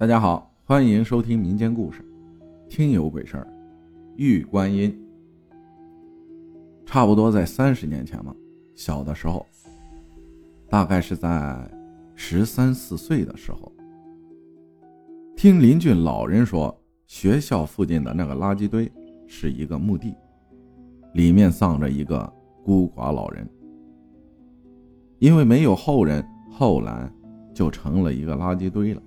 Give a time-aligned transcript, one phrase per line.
[0.00, 2.02] 大家好，欢迎收听民间故事，
[2.70, 3.46] 听有鬼事儿。
[4.16, 4.98] 玉观音，
[6.86, 8.34] 差不多在三十年前嘛，
[8.74, 9.44] 小的时候，
[10.70, 11.70] 大概是在
[12.14, 13.70] 十三四岁的时候，
[15.36, 16.74] 听邻居老人说，
[17.06, 18.90] 学校附近的那个垃圾堆
[19.26, 20.14] 是一个墓地，
[21.12, 22.32] 里面葬着一个
[22.64, 23.46] 孤寡老人，
[25.18, 27.12] 因为没有后人，后来
[27.52, 29.02] 就成了一个垃圾堆了。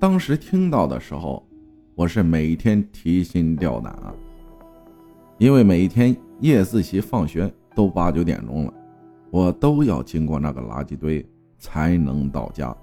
[0.00, 1.46] 当时听到的时候，
[1.94, 4.14] 我是每天提心吊胆啊，
[5.36, 8.72] 因为每天夜自习放学都八九点钟了，
[9.30, 11.22] 我都要经过那个垃圾堆
[11.58, 12.74] 才能到家。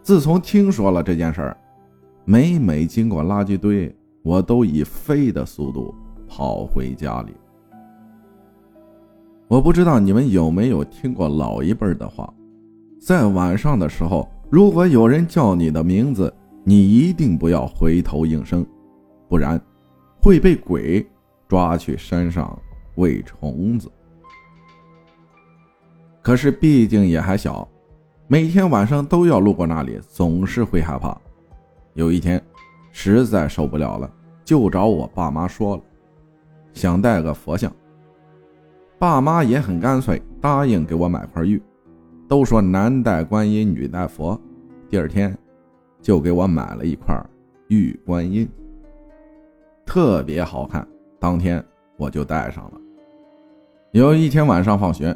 [0.00, 1.56] 自从听说了这件事儿，
[2.24, 5.94] 每每经过垃圾堆，我都以飞的速度
[6.26, 7.34] 跑回家里。
[9.48, 12.32] 我不知道你们有没有听过老一辈的话，
[12.98, 14.26] 在晚上的时候。
[14.52, 16.30] 如果有人叫你的名字，
[16.62, 18.66] 你一定不要回头应声，
[19.26, 19.58] 不然
[20.20, 21.08] 会被鬼
[21.48, 22.60] 抓去山上
[22.96, 23.90] 喂虫子。
[26.20, 27.66] 可是毕竟也还小，
[28.28, 31.18] 每天晚上都要路过那里，总是会害怕。
[31.94, 32.38] 有一天，
[32.90, 34.12] 实在受不了了，
[34.44, 35.82] 就找我爸妈说了，
[36.74, 37.72] 想带个佛像。
[38.98, 41.58] 爸妈也很干脆，答应给我买块玉。
[42.32, 44.40] 都说男戴观音，女戴佛。
[44.88, 45.36] 第二天，
[46.00, 47.14] 就给我买了一块
[47.68, 48.48] 玉观音，
[49.84, 50.88] 特别好看。
[51.20, 51.62] 当天
[51.98, 52.80] 我就戴上了。
[53.90, 55.14] 有一天晚上放学，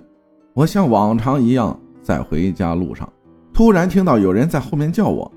[0.53, 3.11] 我像往常一样在回家路上，
[3.51, 5.33] 突然听到有人在后面叫我：“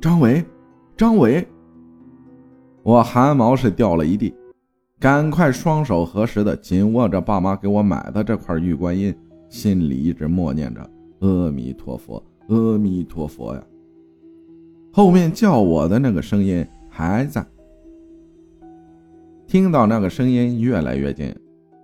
[0.00, 0.44] 张伟，
[0.96, 1.44] 张伟！”
[2.84, 4.32] 我汗毛是掉了一地，
[5.00, 9.12] 赶快双手合十的紧握着爸妈给我买的这块玉观音，
[9.48, 10.88] 心里一直默念着。
[11.20, 13.62] 阿弥陀佛，阿弥陀佛呀！
[14.92, 17.44] 后面叫我的那个声音还在。
[19.46, 21.34] 听到那个声音越来越近，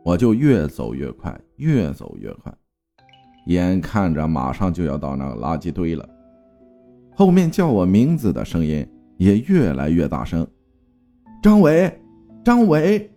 [0.05, 2.53] 我就越走越快，越走越快，
[3.47, 6.09] 眼看着马上就要到那个垃圾堆了。
[7.15, 8.87] 后面叫我名字的声音
[9.17, 10.47] 也越来越大声，
[11.43, 11.93] 张伟，
[12.45, 13.09] 张伟。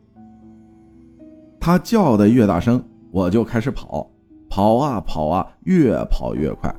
[1.59, 4.07] 他叫的越大声，我就开始跑。
[4.55, 6.73] 跑啊跑啊，越跑越快，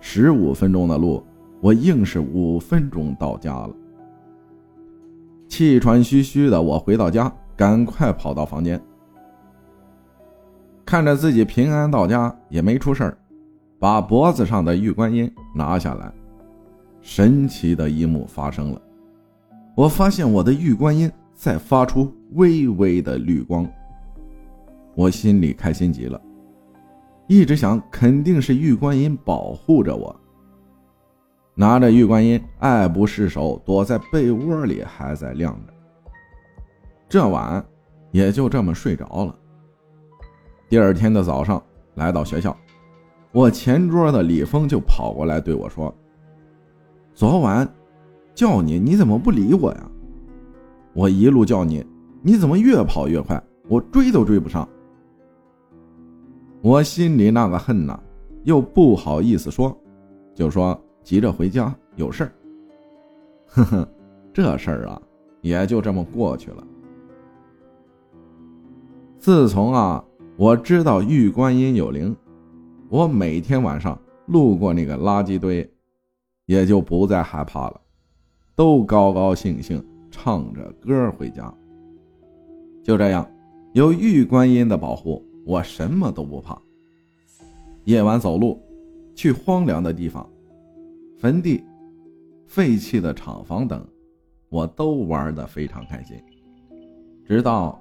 [0.00, 1.24] 十五分钟的路，
[1.62, 3.70] 我硬是五分钟到家了。
[5.48, 8.78] 气喘吁吁的，我回到家，赶快跑到房间，
[10.84, 13.16] 看着自己平安到家，也没出事儿，
[13.78, 16.12] 把脖子上的玉观音拿下来。
[17.00, 18.82] 神奇的一幕发生了，
[19.74, 23.66] 我发现我的玉观音在发出微微的绿光，
[24.94, 26.20] 我心里开心极了。
[27.30, 30.20] 一直想，肯定是玉观音保护着我。
[31.54, 35.72] 拿着玉观音，爱不释手，躲在被窝里还在亮着。
[37.08, 37.64] 这晚
[38.10, 39.32] 也就这么睡着了。
[40.68, 41.62] 第二天的早上，
[41.94, 42.56] 来到学校，
[43.30, 45.94] 我前桌的李峰就跑过来对我说
[47.14, 47.64] ：“昨晚
[48.34, 49.88] 叫你，你怎么不理我呀？
[50.94, 51.86] 我一路叫你，
[52.22, 53.40] 你怎么越跑越快？
[53.68, 54.68] 我追都追不上。”
[56.62, 57.98] 我心里那个恨呐，
[58.44, 59.74] 又不好意思说，
[60.34, 62.32] 就说急着回家有事儿。
[63.46, 63.88] 呵呵，
[64.32, 65.00] 这事儿啊，
[65.40, 66.62] 也就这么过去了。
[69.18, 70.04] 自从啊，
[70.36, 72.14] 我知道玉观音有灵，
[72.90, 75.66] 我每天晚上路过那个垃圾堆，
[76.44, 77.80] 也就不再害怕了，
[78.54, 81.52] 都高高兴兴唱着歌回家。
[82.84, 83.26] 就这样，
[83.72, 85.24] 有玉观音的保护。
[85.44, 86.60] 我什么都不怕。
[87.84, 88.60] 夜晚走路，
[89.14, 90.28] 去荒凉的地方，
[91.18, 91.64] 坟地、
[92.46, 93.86] 废弃的厂房等，
[94.48, 96.16] 我都玩得非常开心。
[97.26, 97.80] 直到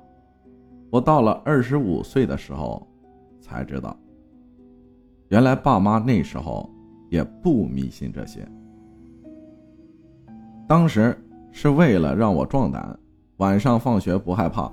[0.89, 2.87] 我到了二十五岁的时候，
[3.41, 3.95] 才知道，
[5.27, 6.69] 原来爸妈那时候
[7.09, 8.47] 也不迷信这些。
[10.67, 11.15] 当时
[11.51, 12.97] 是为了让我壮胆，
[13.37, 14.71] 晚上放学不害怕，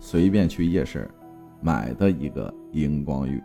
[0.00, 1.10] 随便去夜市。
[1.62, 3.42] 买的一个荧光玉，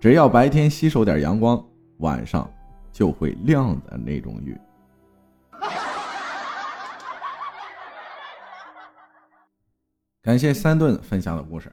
[0.00, 1.62] 只要白天吸收点阳光，
[1.98, 2.50] 晚上
[2.90, 4.58] 就会亮的那种玉。
[10.22, 11.70] 感谢三顿分享的故事，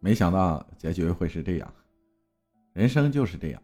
[0.00, 1.74] 没想到结局会是这样。
[2.72, 3.62] 人生就是这样，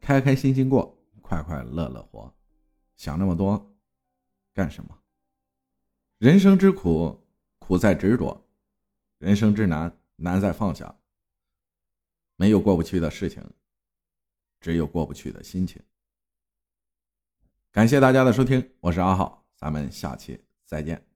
[0.00, 2.34] 开开心心过，快快乐乐活，
[2.96, 3.72] 想那么多
[4.52, 4.98] 干什么？
[6.18, 7.16] 人生之苦，
[7.60, 8.41] 苦在执着。
[9.22, 10.98] 人生之难，难在放下。
[12.34, 13.40] 没有过不去的事情，
[14.60, 15.80] 只有过不去的心情。
[17.70, 21.11] 感谢大家的收听，我是阿浩，咱们下期再见。